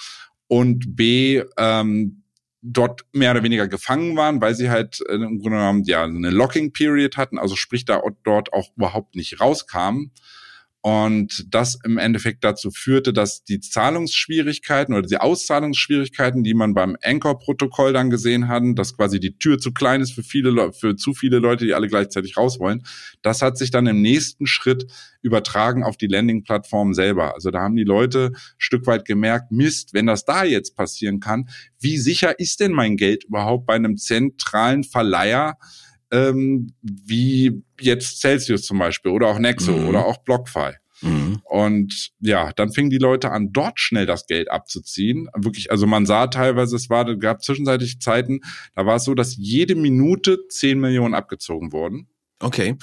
[0.48, 2.22] und B, ähm,
[2.62, 6.30] dort mehr oder weniger gefangen waren, weil sie halt äh, im Grunde genommen ja eine
[6.30, 10.12] Locking Period hatten, also sprich da dort auch überhaupt nicht rauskamen
[10.86, 16.96] und das im Endeffekt dazu führte, dass die Zahlungsschwierigkeiten oder die Auszahlungsschwierigkeiten, die man beim
[17.02, 21.12] Anchor-Protokoll dann gesehen hatten, dass quasi die Tür zu klein ist für viele, für zu
[21.12, 22.84] viele Leute, die alle gleichzeitig raus wollen,
[23.20, 24.86] das hat sich dann im nächsten Schritt
[25.22, 27.34] übertragen auf die Landing-Plattform selber.
[27.34, 31.48] Also da haben die Leute Stück weit gemerkt, Mist, wenn das da jetzt passieren kann,
[31.80, 35.58] wie sicher ist denn mein Geld überhaupt bei einem zentralen Verleiher?
[36.10, 39.88] Ähm, wie jetzt Celsius zum Beispiel oder auch Nexo mhm.
[39.88, 40.72] oder auch BlockFi.
[41.02, 41.40] Mhm.
[41.44, 45.28] Und ja, dann fingen die Leute an, dort schnell das Geld abzuziehen.
[45.34, 48.40] Wirklich, also man sah teilweise, es war, gab zwischenzeitlich Zeiten,
[48.74, 52.08] da war es so, dass jede Minute 10 Millionen abgezogen wurden.
[52.40, 52.76] Okay.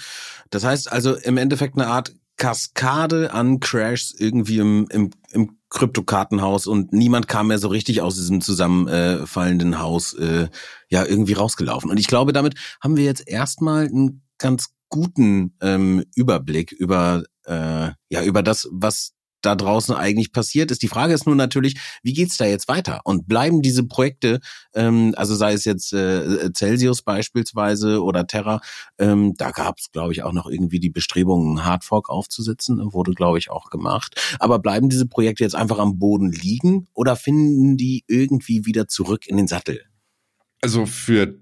[0.49, 6.67] Das heißt also im Endeffekt eine Art Kaskade an Crashs irgendwie im, im, im Kryptokartenhaus
[6.67, 10.47] und niemand kam mehr so richtig aus diesem zusammenfallenden Haus äh,
[10.87, 11.89] ja irgendwie rausgelaufen.
[11.89, 17.89] Und ich glaube, damit haben wir jetzt erstmal einen ganz guten ähm, Überblick über äh,
[18.09, 19.12] ja über das, was
[19.45, 20.81] da draußen eigentlich passiert ist.
[20.81, 23.01] Die Frage ist nur natürlich, wie geht's da jetzt weiter?
[23.03, 24.39] Und bleiben diese Projekte,
[24.73, 28.61] ähm, also sei es jetzt äh, Celsius beispielsweise oder Terra,
[28.97, 33.37] ähm, da gab es, glaube ich, auch noch irgendwie die Bestrebungen, Hardfork aufzusetzen, wurde, glaube
[33.37, 34.19] ich, auch gemacht.
[34.39, 39.27] Aber bleiben diese Projekte jetzt einfach am Boden liegen oder finden die irgendwie wieder zurück
[39.27, 39.81] in den Sattel?
[40.61, 41.35] Also für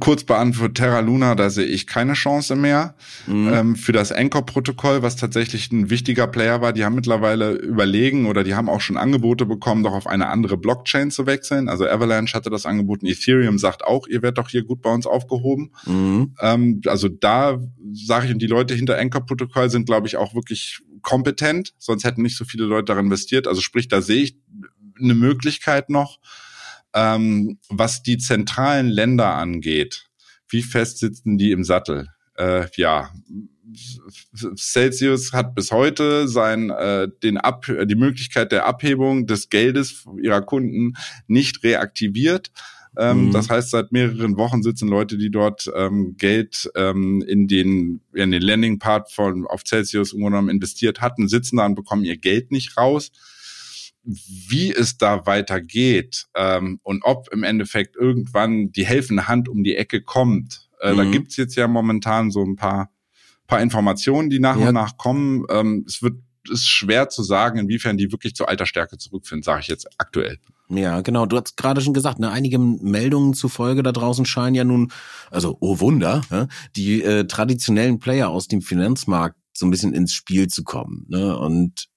[0.00, 2.94] kurz beantwortet Terra Luna, da sehe ich keine Chance mehr.
[3.26, 3.48] Mhm.
[3.52, 8.44] Ähm, für das Anchor-Protokoll, was tatsächlich ein wichtiger Player war, die haben mittlerweile überlegen oder
[8.44, 11.68] die haben auch schon Angebote bekommen, doch auf eine andere Blockchain zu wechseln.
[11.68, 15.06] Also Avalanche hatte das angeboten, Ethereum sagt auch, ihr werdet doch hier gut bei uns
[15.06, 15.72] aufgehoben.
[15.86, 16.34] Mhm.
[16.40, 17.58] Ähm, also da
[17.92, 22.22] sage ich, und die Leute hinter Anchor-Protokoll sind, glaube ich, auch wirklich kompetent, sonst hätten
[22.22, 23.46] nicht so viele Leute daran investiert.
[23.46, 24.36] Also sprich, da sehe ich
[25.00, 26.18] eine Möglichkeit noch.
[26.96, 30.08] Ähm, was die zentralen Länder angeht,
[30.48, 32.08] wie fest sitzen die im Sattel?
[32.36, 33.10] Äh, ja,
[34.56, 40.40] Celsius hat bis heute sein, äh, den Ab die Möglichkeit der Abhebung des Geldes ihrer
[40.40, 40.94] Kunden
[41.26, 42.50] nicht reaktiviert.
[42.96, 43.32] Ähm, mhm.
[43.32, 48.30] Das heißt, seit mehreren Wochen sitzen Leute, die dort ähm, Geld ähm, in den in
[48.30, 52.78] den Landing Part von auf Celsius investiert hatten, sitzen da und bekommen ihr Geld nicht
[52.78, 53.10] raus
[54.06, 59.76] wie es da weitergeht ähm, und ob im Endeffekt irgendwann die helfende Hand um die
[59.76, 60.68] Ecke kommt.
[60.80, 60.96] Äh, mhm.
[60.96, 62.90] Da gibt's jetzt ja momentan so ein paar,
[63.46, 64.68] paar Informationen, die nach ja.
[64.68, 65.44] und nach kommen.
[65.50, 66.14] Ähm, es wird
[66.50, 70.38] ist schwer zu sagen, inwiefern die wirklich zu alter Stärke zurückfinden, sage ich jetzt aktuell.
[70.68, 71.26] Ja, genau.
[71.26, 74.92] Du hast gerade schon gesagt, ne, einige Meldungen zufolge da draußen scheinen ja nun,
[75.30, 80.12] also oh Wunder, ne, die äh, traditionellen Player aus dem Finanzmarkt so ein bisschen ins
[80.12, 81.06] Spiel zu kommen.
[81.08, 81.36] Ne?
[81.36, 81.88] Und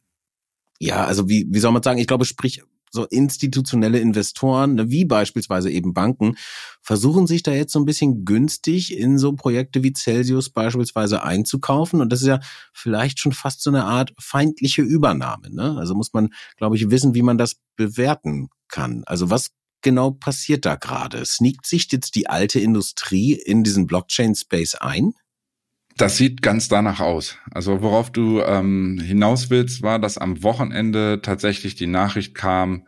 [0.80, 5.06] ja, also wie, wie soll man sagen, ich glaube, sprich, so institutionelle Investoren, ne, wie
[5.06, 6.36] beispielsweise eben Banken,
[6.82, 12.02] versuchen sich da jetzt so ein bisschen günstig in so Projekte wie Celsius beispielsweise einzukaufen.
[12.02, 12.40] Und das ist ja
[12.74, 15.54] vielleicht schon fast so eine Art feindliche Übernahme.
[15.54, 15.76] Ne?
[15.78, 19.04] Also muss man, glaube ich, wissen, wie man das bewerten kann.
[19.06, 21.26] Also was genau passiert da gerade?
[21.26, 25.14] Sneakt sich jetzt die alte Industrie in diesen Blockchain-Space ein?
[26.00, 27.38] Das sieht ganz danach aus.
[27.52, 32.88] Also worauf du ähm, hinaus willst, war, dass am Wochenende tatsächlich die Nachricht kam,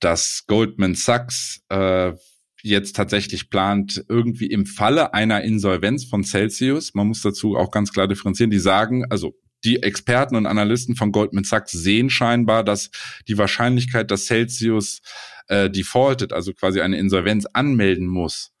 [0.00, 2.14] dass Goldman Sachs äh,
[2.62, 7.92] jetzt tatsächlich plant, irgendwie im Falle einer Insolvenz von Celsius, man muss dazu auch ganz
[7.92, 12.90] klar differenzieren, die sagen, also die Experten und Analysten von Goldman Sachs sehen scheinbar, dass
[13.28, 15.02] die Wahrscheinlichkeit, dass Celsius
[15.48, 18.52] äh, defaultet, also quasi eine Insolvenz anmelden muss,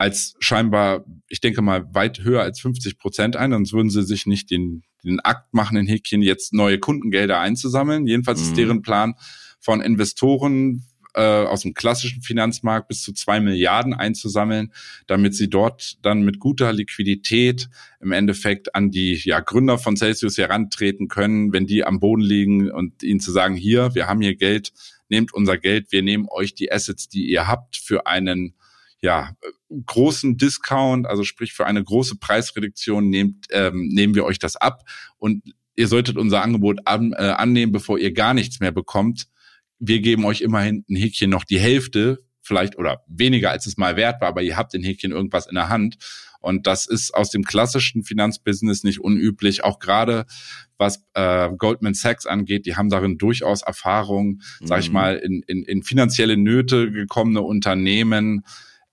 [0.00, 4.24] als scheinbar, ich denke mal, weit höher als 50 Prozent ein, sonst würden sie sich
[4.24, 8.06] nicht den, den Akt machen in Häkchen, jetzt neue Kundengelder einzusammeln.
[8.06, 8.46] Jedenfalls mhm.
[8.46, 9.14] ist deren Plan
[9.60, 14.72] von Investoren äh, aus dem klassischen Finanzmarkt bis zu zwei Milliarden einzusammeln,
[15.06, 17.68] damit sie dort dann mit guter Liquidität
[18.00, 22.70] im Endeffekt an die ja, Gründer von Celsius herantreten können, wenn die am Boden liegen
[22.70, 24.72] und ihnen zu sagen, hier, wir haben hier Geld,
[25.10, 28.54] nehmt unser Geld, wir nehmen euch die Assets, die ihr habt, für einen
[29.02, 29.34] ja,
[29.86, 34.82] großen Discount, also sprich für eine große Preisreduktion nehmt, ähm, nehmen wir euch das ab
[35.16, 35.42] und
[35.76, 39.26] ihr solltet unser Angebot an, äh, annehmen, bevor ihr gar nichts mehr bekommt.
[39.78, 43.96] Wir geben euch immerhin ein Häkchen noch die Hälfte, vielleicht oder weniger als es mal
[43.96, 45.96] wert war, aber ihr habt in Häkchen irgendwas in der Hand.
[46.40, 50.24] Und das ist aus dem klassischen Finanzbusiness nicht unüblich, auch gerade
[50.78, 52.64] was äh, Goldman Sachs angeht.
[52.64, 54.66] Die haben darin durchaus Erfahrung, mhm.
[54.66, 54.94] sag ich mhm.
[54.94, 58.44] mal, in, in, in finanzielle Nöte gekommene Unternehmen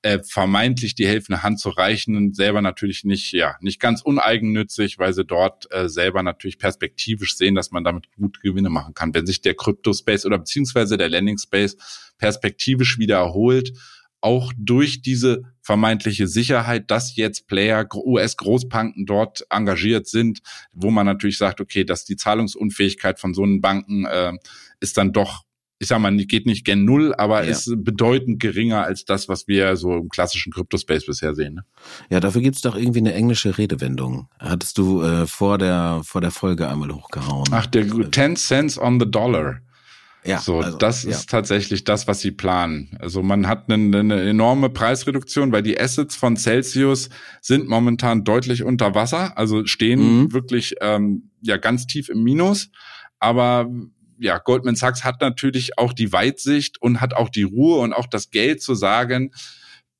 [0.07, 4.99] äh, vermeintlich die helfende Hand zu reichen und selber natürlich nicht, ja, nicht ganz uneigennützig,
[4.99, 9.13] weil sie dort äh, selber natürlich perspektivisch sehen, dass man damit gute Gewinne machen kann.
[9.13, 11.75] Wenn sich der Crypto-Space oder beziehungsweise der Landing-Space
[12.17, 13.73] perspektivisch wieder erholt,
[14.21, 20.39] auch durch diese vermeintliche Sicherheit, dass jetzt Player, US-Großbanken dort engagiert sind,
[20.71, 24.31] wo man natürlich sagt, okay, dass die Zahlungsunfähigkeit von so einen Banken äh,
[24.79, 25.43] ist dann doch
[25.79, 27.51] ich sag mal, geht nicht gen Null, aber ja.
[27.51, 31.55] ist bedeutend geringer als das, was wir so im klassischen Crypto-Space bisher sehen.
[31.55, 31.65] Ne?
[32.09, 34.27] Ja, dafür gibt's doch irgendwie eine englische Redewendung.
[34.39, 37.47] Hattest du äh, vor der vor der Folge einmal hochgehauen.
[37.51, 39.59] Ach, der 10 Cents on the Dollar.
[40.27, 41.11] Ja, so, also, das ja.
[41.11, 42.89] ist tatsächlich das, was sie planen.
[42.99, 47.09] Also man hat eine, eine enorme Preisreduktion, weil die Assets von Celsius
[47.41, 50.33] sind momentan deutlich unter Wasser, also stehen mhm.
[50.33, 52.69] wirklich ähm, ja ganz tief im Minus.
[53.19, 53.69] Aber
[54.19, 58.07] ja, Goldman Sachs hat natürlich auch die Weitsicht und hat auch die Ruhe und auch
[58.07, 59.31] das Geld zu sagen,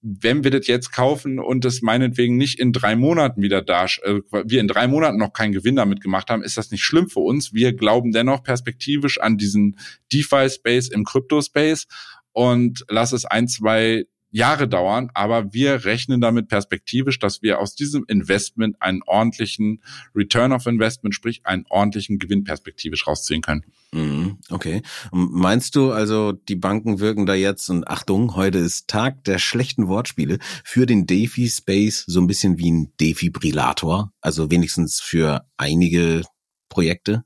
[0.02, 4.22] wenn wir das jetzt kaufen und das meinetwegen nicht in drei Monaten wieder da, äh,
[4.46, 7.20] wir in drei Monaten noch keinen Gewinn damit gemacht haben, ist das nicht schlimm für
[7.20, 7.54] uns.
[7.54, 9.78] Wir glauben dennoch perspektivisch an diesen
[10.14, 11.88] DeFi-Space im Crypto-Space
[12.32, 17.76] und lass es ein, zwei Jahre dauern, aber wir rechnen damit perspektivisch, dass wir aus
[17.76, 19.82] diesem Investment einen ordentlichen
[20.14, 23.66] Return of Investment, sprich einen ordentlichen Gewinn perspektivisch rausziehen können.
[23.94, 24.82] Mhm, okay.
[25.12, 29.88] Meinst du also, die Banken wirken da jetzt, und Achtung, heute ist Tag der schlechten
[29.88, 34.12] Wortspiele, für den DeFi-Space so ein bisschen wie ein Defibrillator?
[34.20, 36.24] Also wenigstens für einige
[36.70, 37.24] Projekte?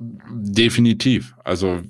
[0.00, 1.34] Definitiv.
[1.44, 1.80] Also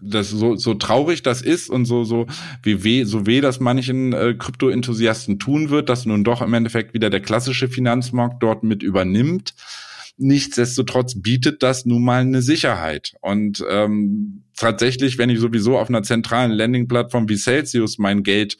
[0.00, 2.26] das so so traurig das ist und so so
[2.62, 6.94] wie weh so weh das manchen äh, Krypto-Enthusiasten tun wird, dass nun doch im Endeffekt
[6.94, 9.54] wieder der klassische Finanzmarkt dort mit übernimmt.
[10.18, 13.14] Nichtsdestotrotz bietet das nun mal eine Sicherheit.
[13.20, 18.56] Und ähm, tatsächlich, wenn ich sowieso auf einer zentralen Landing-Plattform wie Celsius mein Geld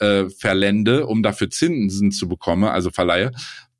[0.00, 3.32] äh, verlende, um dafür Zinsen zu bekommen, also verleihe,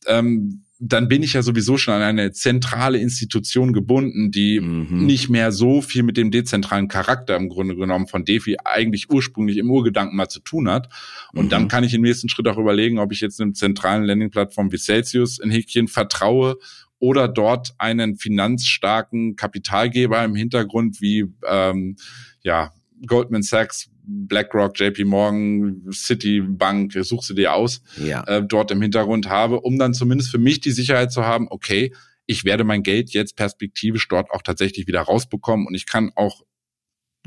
[0.07, 5.07] ähm, dann bin ich ja sowieso schon an eine zentrale Institution gebunden, die mhm.
[5.07, 9.57] nicht mehr so viel mit dem dezentralen Charakter im Grunde genommen von DeFi eigentlich ursprünglich
[9.57, 10.93] im Urgedanken mal zu tun hat.
[11.33, 11.49] Und mhm.
[11.49, 14.79] dann kann ich im nächsten Schritt auch überlegen, ob ich jetzt einem zentralen Landing-Plattform wie
[14.79, 16.57] Celsius in Häkchen vertraue
[16.99, 21.97] oder dort einen finanzstarken Kapitalgeber im Hintergrund wie ähm,
[22.43, 22.73] ja
[23.07, 28.23] Goldman Sachs, BlackRock, JP Morgan, Citibank, suchst du dir aus, ja.
[28.25, 31.93] äh, dort im Hintergrund habe, um dann zumindest für mich die Sicherheit zu haben, okay,
[32.27, 36.43] ich werde mein Geld jetzt perspektivisch dort auch tatsächlich wieder rausbekommen und ich kann auch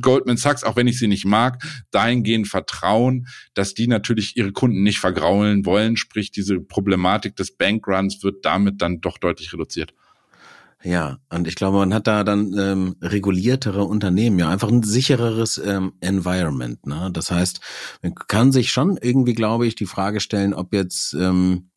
[0.01, 4.83] Goldman Sachs, auch wenn ich sie nicht mag, dahingehend vertrauen, dass die natürlich ihre Kunden
[4.83, 5.97] nicht vergraulen wollen.
[5.97, 9.93] Sprich, diese Problematik des Bankruns wird damit dann doch deutlich reduziert.
[10.81, 15.57] Ja, und ich glaube, man hat da dann ähm, reguliertere Unternehmen, ja, einfach ein sichereres
[15.57, 16.85] ähm, Environment.
[16.87, 17.09] Ne?
[17.11, 17.59] Das heißt,
[18.01, 21.68] man kann sich schon irgendwie, glaube ich, die Frage stellen, ob jetzt ähm,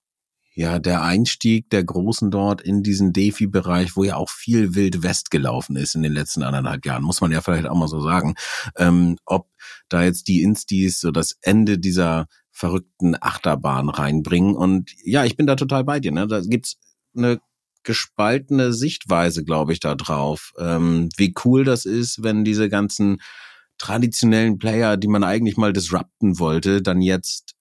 [0.55, 5.31] ja der Einstieg der Großen dort in diesen DeFi-Bereich, wo ja auch viel Wild West
[5.31, 8.35] gelaufen ist in den letzten anderthalb Jahren, muss man ja vielleicht auch mal so sagen,
[8.77, 9.49] ähm, ob
[9.89, 14.55] da jetzt die Instis so das Ende dieser verrückten Achterbahn reinbringen.
[14.55, 16.13] Und ja, ich bin da total bei dir.
[16.13, 16.27] Ne?
[16.27, 16.77] Da gibt's
[17.17, 17.41] eine
[17.83, 20.53] gespaltene Sichtweise, glaube ich, da drauf.
[20.59, 23.21] Ähm, wie cool das ist, wenn diese ganzen
[23.79, 27.55] traditionellen Player, die man eigentlich mal disrupten wollte, dann jetzt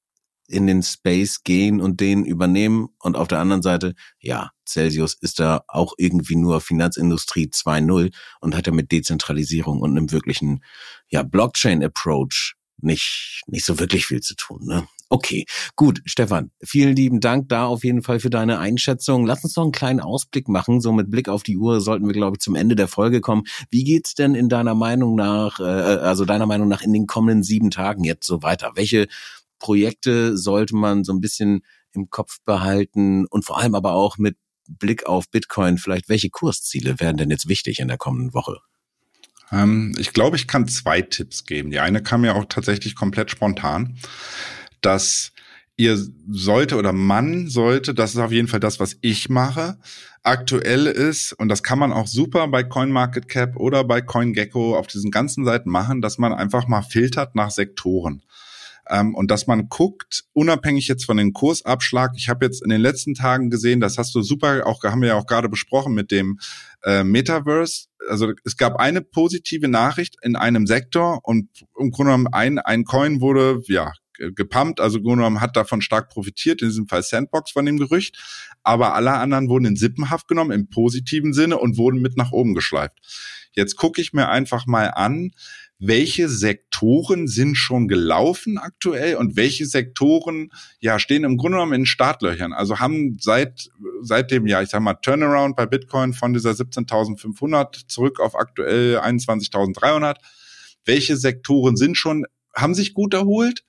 [0.51, 2.89] in den Space gehen und den übernehmen.
[2.99, 8.55] Und auf der anderen Seite, ja, Celsius ist da auch irgendwie nur Finanzindustrie 2.0 und
[8.55, 10.63] hat ja mit Dezentralisierung und einem wirklichen,
[11.09, 14.65] ja, Blockchain-Approach nicht, nicht so wirklich viel zu tun.
[14.65, 14.87] Ne?
[15.09, 19.25] Okay, gut, Stefan, vielen lieben Dank da auf jeden Fall für deine Einschätzung.
[19.25, 20.79] Lass uns doch einen kleinen Ausblick machen.
[20.79, 23.43] So mit Blick auf die Uhr sollten wir, glaube ich, zum Ende der Folge kommen.
[23.69, 27.43] Wie geht's denn in deiner Meinung nach, äh, also deiner Meinung nach in den kommenden
[27.43, 28.71] sieben Tagen jetzt so weiter?
[28.75, 29.07] Welche
[29.61, 31.61] Projekte sollte man so ein bisschen
[31.93, 36.99] im Kopf behalten und vor allem aber auch mit Blick auf Bitcoin, vielleicht welche Kursziele
[36.99, 38.59] wären denn jetzt wichtig in der kommenden Woche?
[39.51, 41.71] Ähm, ich glaube, ich kann zwei Tipps geben.
[41.71, 43.97] Die eine kam ja auch tatsächlich komplett spontan
[44.81, 45.31] dass
[45.77, 45.97] ihr
[46.29, 49.79] sollte oder man sollte, das ist auf jeden Fall das, was ich mache,
[50.21, 55.09] aktuell ist, und das kann man auch super bei CoinMarketCap oder bei CoinGecko auf diesen
[55.09, 58.21] ganzen Seiten machen, dass man einfach mal filtert nach Sektoren.
[58.89, 62.81] Ähm, und dass man guckt, unabhängig jetzt von dem Kursabschlag, ich habe jetzt in den
[62.81, 66.11] letzten Tagen gesehen, das hast du super, auch haben wir ja auch gerade besprochen mit
[66.11, 66.39] dem
[66.83, 72.27] äh, Metaverse, also es gab eine positive Nachricht in einem Sektor und im Grunde genommen
[72.31, 77.03] ein, ein Coin wurde ja gepumpt, also genommen hat davon stark profitiert, in diesem Fall
[77.03, 78.17] Sandbox von dem Gerücht,
[78.63, 82.53] aber alle anderen wurden in Sippenhaft genommen im positiven Sinne und wurden mit nach oben
[82.53, 82.97] geschleift.
[83.53, 85.31] Jetzt gucke ich mir einfach mal an,
[85.83, 91.85] welche Sektoren sind schon gelaufen aktuell und welche Sektoren ja stehen im Grunde genommen in
[91.87, 92.53] Startlöchern.
[92.53, 93.71] Also haben seit
[94.03, 98.99] seit dem Jahr, ich sag mal Turnaround bei Bitcoin von dieser 17.500 zurück auf aktuell
[98.99, 100.17] 21.300.
[100.85, 103.63] Welche Sektoren sind schon haben sich gut erholt?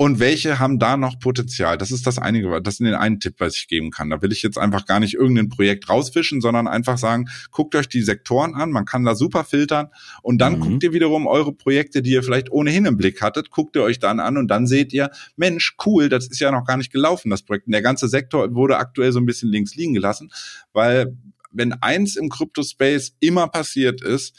[0.00, 1.76] Und welche haben da noch Potenzial.
[1.76, 4.08] Das ist das einige, das ist den einen Tipp, was ich geben kann.
[4.08, 7.86] Da will ich jetzt einfach gar nicht irgendein Projekt rausfischen, sondern einfach sagen, guckt euch
[7.86, 9.88] die Sektoren an, man kann da super filtern
[10.22, 10.60] und dann mhm.
[10.60, 13.98] guckt ihr wiederum eure Projekte, die ihr vielleicht ohnehin im Blick hattet, guckt ihr euch
[13.98, 17.28] dann an und dann seht ihr, Mensch, cool, das ist ja noch gar nicht gelaufen,
[17.28, 17.66] das Projekt.
[17.66, 20.32] Und der ganze Sektor wurde aktuell so ein bisschen links liegen gelassen,
[20.72, 21.14] weil
[21.52, 24.34] wenn eins im Crypto-Space immer passiert ist,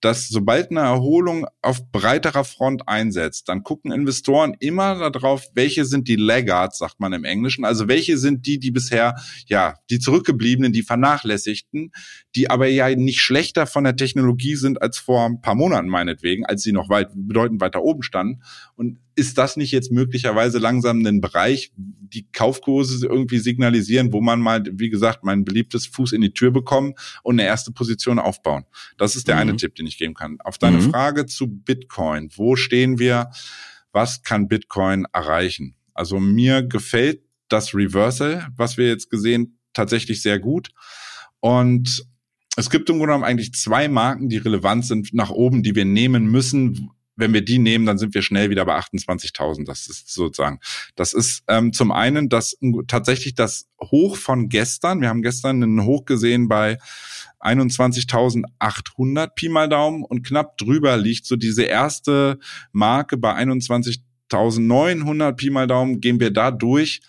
[0.00, 6.08] dass sobald eine Erholung auf breiterer Front einsetzt, dann gucken Investoren immer darauf, welche sind
[6.08, 9.14] die Laggards, sagt man im Englischen, also welche sind die, die bisher,
[9.46, 11.92] ja, die zurückgebliebenen, die vernachlässigten,
[12.34, 16.44] die aber ja nicht schlechter von der Technologie sind als vor ein paar Monaten meinetwegen,
[16.44, 18.42] als sie noch weit, bedeutend weiter oben standen.
[18.74, 24.40] Und ist das nicht jetzt möglicherweise langsam ein Bereich, die Kaufkurse irgendwie signalisieren, wo man
[24.40, 28.64] mal, wie gesagt, mein beliebtes Fuß in die Tür bekommen und eine erste Position aufbauen?
[28.98, 29.40] Das ist der mhm.
[29.40, 30.38] eine Tipp, den ich geben kann.
[30.40, 30.90] Auf deine mhm.
[30.90, 32.30] Frage zu Bitcoin.
[32.36, 33.30] Wo stehen wir?
[33.90, 35.74] Was kann Bitcoin erreichen?
[35.94, 40.68] Also mir gefällt das Reversal, was wir jetzt gesehen, tatsächlich sehr gut.
[41.40, 42.06] Und
[42.56, 45.84] es gibt im Grunde genommen eigentlich zwei Marken, die relevant sind nach oben, die wir
[45.86, 49.64] nehmen müssen, wenn wir die nehmen, dann sind wir schnell wieder bei 28.000.
[49.64, 50.60] Das ist sozusagen,
[50.94, 55.00] das ist ähm, zum einen das tatsächlich das Hoch von gestern.
[55.00, 56.78] Wir haben gestern einen Hoch gesehen bei
[57.40, 62.38] 21.800 Pi mal Daumen und knapp drüber liegt so diese erste
[62.72, 66.00] Marke bei 21.900 Pi mal Daumen.
[66.00, 67.00] Gehen wir da durch,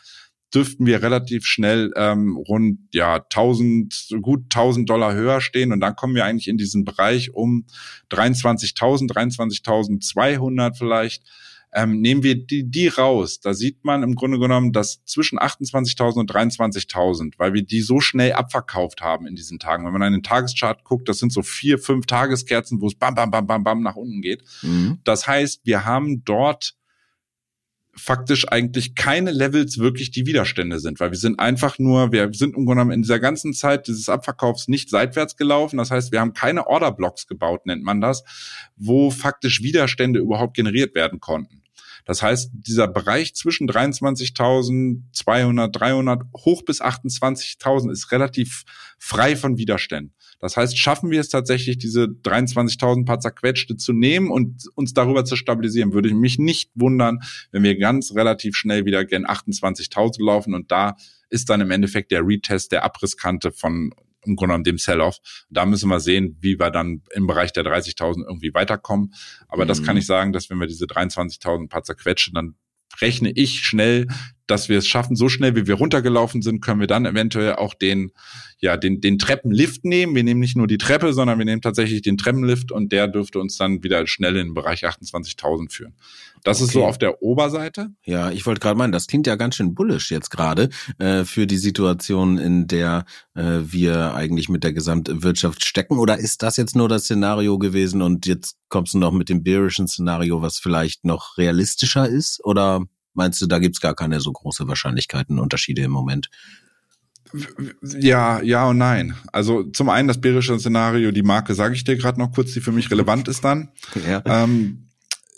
[0.53, 5.95] dürften wir relativ schnell ähm, rund ja 1000 gut 1000 Dollar höher stehen und dann
[5.95, 7.65] kommen wir eigentlich in diesen Bereich um
[8.11, 11.23] 23.000 23.200 vielleicht
[11.73, 16.15] ähm, nehmen wir die, die raus, da sieht man im Grunde genommen, dass zwischen 28.000
[16.15, 19.85] und 23.000, weil wir die so schnell abverkauft haben in diesen Tagen.
[19.85, 23.31] Wenn man einen Tageschart guckt, das sind so vier, fünf Tageskerzen, wo es bam, bam,
[23.31, 24.43] bam, bam, bam nach unten geht.
[24.61, 24.99] Mhm.
[25.03, 26.75] Das heißt, wir haben dort
[27.97, 32.55] faktisch eigentlich keine Levels wirklich die Widerstände sind, weil wir sind einfach nur, wir sind
[32.55, 35.77] im Grunde genommen in dieser ganzen Zeit dieses Abverkaufs nicht seitwärts gelaufen.
[35.77, 38.23] Das heißt, wir haben keine Orderblocks gebaut, nennt man das,
[38.75, 41.63] wo faktisch Widerstände überhaupt generiert werden konnten.
[42.07, 48.63] Das heißt, dieser Bereich zwischen 23.200, 300 hoch bis 28.000 ist relativ
[48.97, 50.13] frei von Widerständen.
[50.39, 55.25] Das heißt, schaffen wir es tatsächlich, diese 23.000 paar zerquetschte zu nehmen und uns darüber
[55.25, 57.19] zu stabilisieren, würde ich mich nicht wundern,
[57.51, 60.95] wenn wir ganz relativ schnell wieder gen 28.000 laufen und da
[61.29, 63.93] ist dann im Endeffekt der Retest der Abrisskante von
[64.27, 65.17] im Grunde genommen dem Sell-off.
[65.49, 69.13] Da müssen wir sehen, wie wir dann im Bereich der 30.000 irgendwie weiterkommen.
[69.47, 69.67] Aber mhm.
[69.69, 69.99] das kann mhm.
[69.99, 72.55] ich sagen, dass wenn wir diese 23.000 paar zerquetschen, dann
[73.01, 74.07] rechne ich schnell
[74.47, 77.73] dass wir es schaffen, so schnell wie wir runtergelaufen sind, können wir dann eventuell auch
[77.73, 78.11] den,
[78.59, 80.15] ja, den, den Treppenlift nehmen.
[80.15, 83.39] Wir nehmen nicht nur die Treppe, sondern wir nehmen tatsächlich den Treppenlift und der dürfte
[83.39, 85.95] uns dann wieder schnell in den Bereich 28.000 führen.
[86.43, 86.65] Das okay.
[86.65, 87.89] ist so auf der Oberseite.
[88.03, 90.69] Ja, ich wollte gerade meinen, das klingt ja ganz schön bullisch jetzt gerade
[90.99, 95.97] äh, für die Situation, in der äh, wir eigentlich mit der Gesamtwirtschaft stecken.
[95.97, 99.43] Oder ist das jetzt nur das Szenario gewesen und jetzt kommst du noch mit dem
[99.43, 102.43] bärischen Szenario, was vielleicht noch realistischer ist?
[102.43, 102.81] Oder
[103.13, 106.29] meinst du, da gibt's gar keine so große Wahrscheinlichkeiten, Unterschiede im Moment?
[107.81, 109.15] Ja, ja und nein.
[109.31, 112.61] Also zum einen das bärische Szenario, die Marke sage ich dir gerade noch kurz, die
[112.61, 113.69] für mich relevant ist dann.
[114.07, 114.21] Ja.
[114.25, 114.86] Ähm,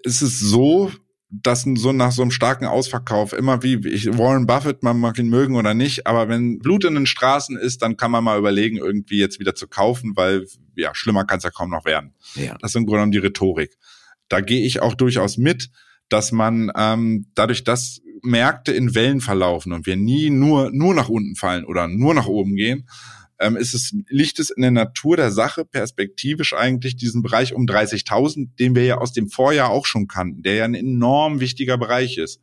[0.04, 0.92] ist es so,
[1.32, 5.30] dass so nach so einem starken Ausverkauf immer wie ich, Warren Buffett, man mag ihn
[5.30, 8.78] mögen oder nicht, aber wenn Blut in den Straßen ist, dann kann man mal überlegen,
[8.78, 12.16] irgendwie jetzt wieder zu kaufen, weil ja, schlimmer kann es ja kaum noch werden.
[12.34, 12.58] Ja.
[12.60, 13.78] Das ist im Grunde genommen die Rhetorik.
[14.28, 15.70] Da gehe ich auch durchaus mit
[16.10, 21.08] dass man ähm, dadurch, dass Märkte in Wellen verlaufen und wir nie nur nur nach
[21.08, 22.90] unten fallen oder nur nach oben gehen,
[23.40, 27.66] ähm, ist es liegt es in der Natur der Sache perspektivisch eigentlich diesen Bereich um
[27.66, 31.78] 30.000, den wir ja aus dem Vorjahr auch schon kannten, der ja ein enorm wichtiger
[31.78, 32.42] Bereich ist,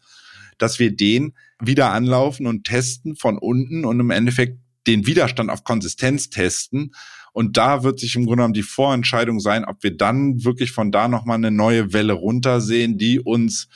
[0.58, 5.64] dass wir den wieder anlaufen und testen von unten und im Endeffekt den Widerstand auf
[5.64, 6.92] Konsistenz testen
[7.36, 10.90] und da wird sich im Grunde genommen die Vorentscheidung sein, ob wir dann wirklich von
[10.90, 13.68] da nochmal eine neue Welle runtersehen, die uns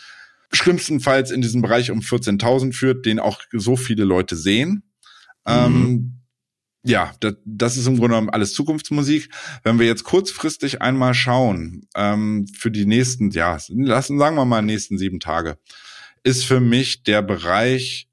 [0.50, 4.82] schlimmstenfalls in diesem Bereich um 14.000 führt, den auch so viele Leute sehen.
[5.46, 5.52] Mhm.
[5.52, 6.19] Ähm,
[6.82, 9.28] ja, das, das ist im Grunde genommen alles Zukunftsmusik.
[9.62, 14.62] Wenn wir jetzt kurzfristig einmal schauen, ähm, für die nächsten, ja, lassen, sagen wir mal,
[14.62, 15.58] nächsten sieben Tage,
[16.22, 18.08] ist für mich der Bereich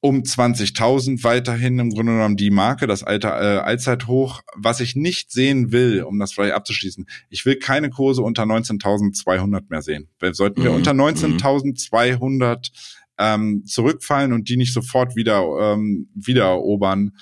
[0.00, 4.42] um 20.000 weiterhin im Grunde genommen die Marke, das alte äh, Allzeithoch.
[4.56, 9.62] Was ich nicht sehen will, um das vielleicht abzuschließen, ich will keine Kurse unter 19.200
[9.68, 10.08] mehr sehen.
[10.32, 10.76] Sollten wir mhm.
[10.76, 12.58] unter 19.200 mhm.
[13.18, 17.12] ähm, zurückfallen und die nicht sofort wieder ähm, wieder erobern,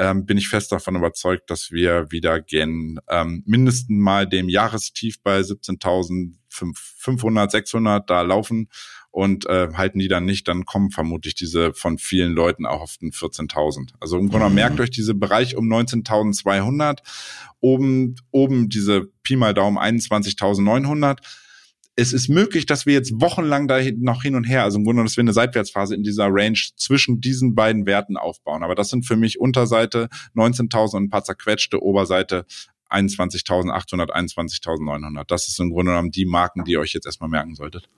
[0.00, 5.22] ähm, bin ich fest davon überzeugt, dass wir wieder gen ähm, mindestens mal dem Jahrestief
[5.22, 8.70] bei 17.500, 600 da laufen
[9.10, 12.96] und äh, halten die dann nicht, dann kommen vermutlich diese von vielen Leuten auch auf
[12.96, 13.90] den 14.000.
[14.00, 14.54] Also im Grunde mhm.
[14.54, 17.00] merkt euch diese Bereich um 19.200,
[17.60, 21.18] oben, oben diese Pi mal Daumen 21.900
[22.00, 25.02] es ist möglich, dass wir jetzt wochenlang da noch hin und her, also im Grunde,
[25.02, 28.62] dass wir eine Seitwärtsphase in dieser Range zwischen diesen beiden Werten aufbauen.
[28.62, 32.46] Aber das sind für mich Unterseite 19.000 und ein paar zerquetschte, Oberseite
[32.88, 35.24] 21.800, 21.900.
[35.26, 37.88] Das ist im Grunde genommen die Marken, die ihr euch jetzt erstmal merken solltet.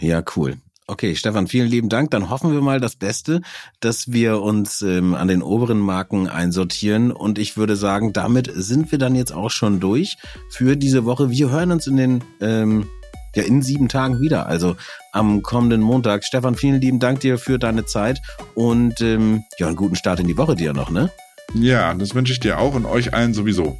[0.00, 0.56] Ja, cool.
[0.86, 2.10] Okay, Stefan, vielen lieben Dank.
[2.10, 3.42] Dann hoffen wir mal das Beste,
[3.78, 7.12] dass wir uns ähm, an den oberen Marken einsortieren.
[7.12, 10.16] Und ich würde sagen, damit sind wir dann jetzt auch schon durch
[10.48, 11.30] für diese Woche.
[11.30, 12.86] Wir hören uns in den ähm,
[13.34, 14.76] ja in sieben Tagen wieder, also
[15.12, 16.24] am kommenden Montag.
[16.24, 18.20] Stefan, vielen lieben Dank dir für deine Zeit
[18.54, 21.10] und ähm, ja, einen guten Start in die Woche dir noch, ne?
[21.54, 23.78] Ja, das wünsche ich dir auch und euch allen sowieso.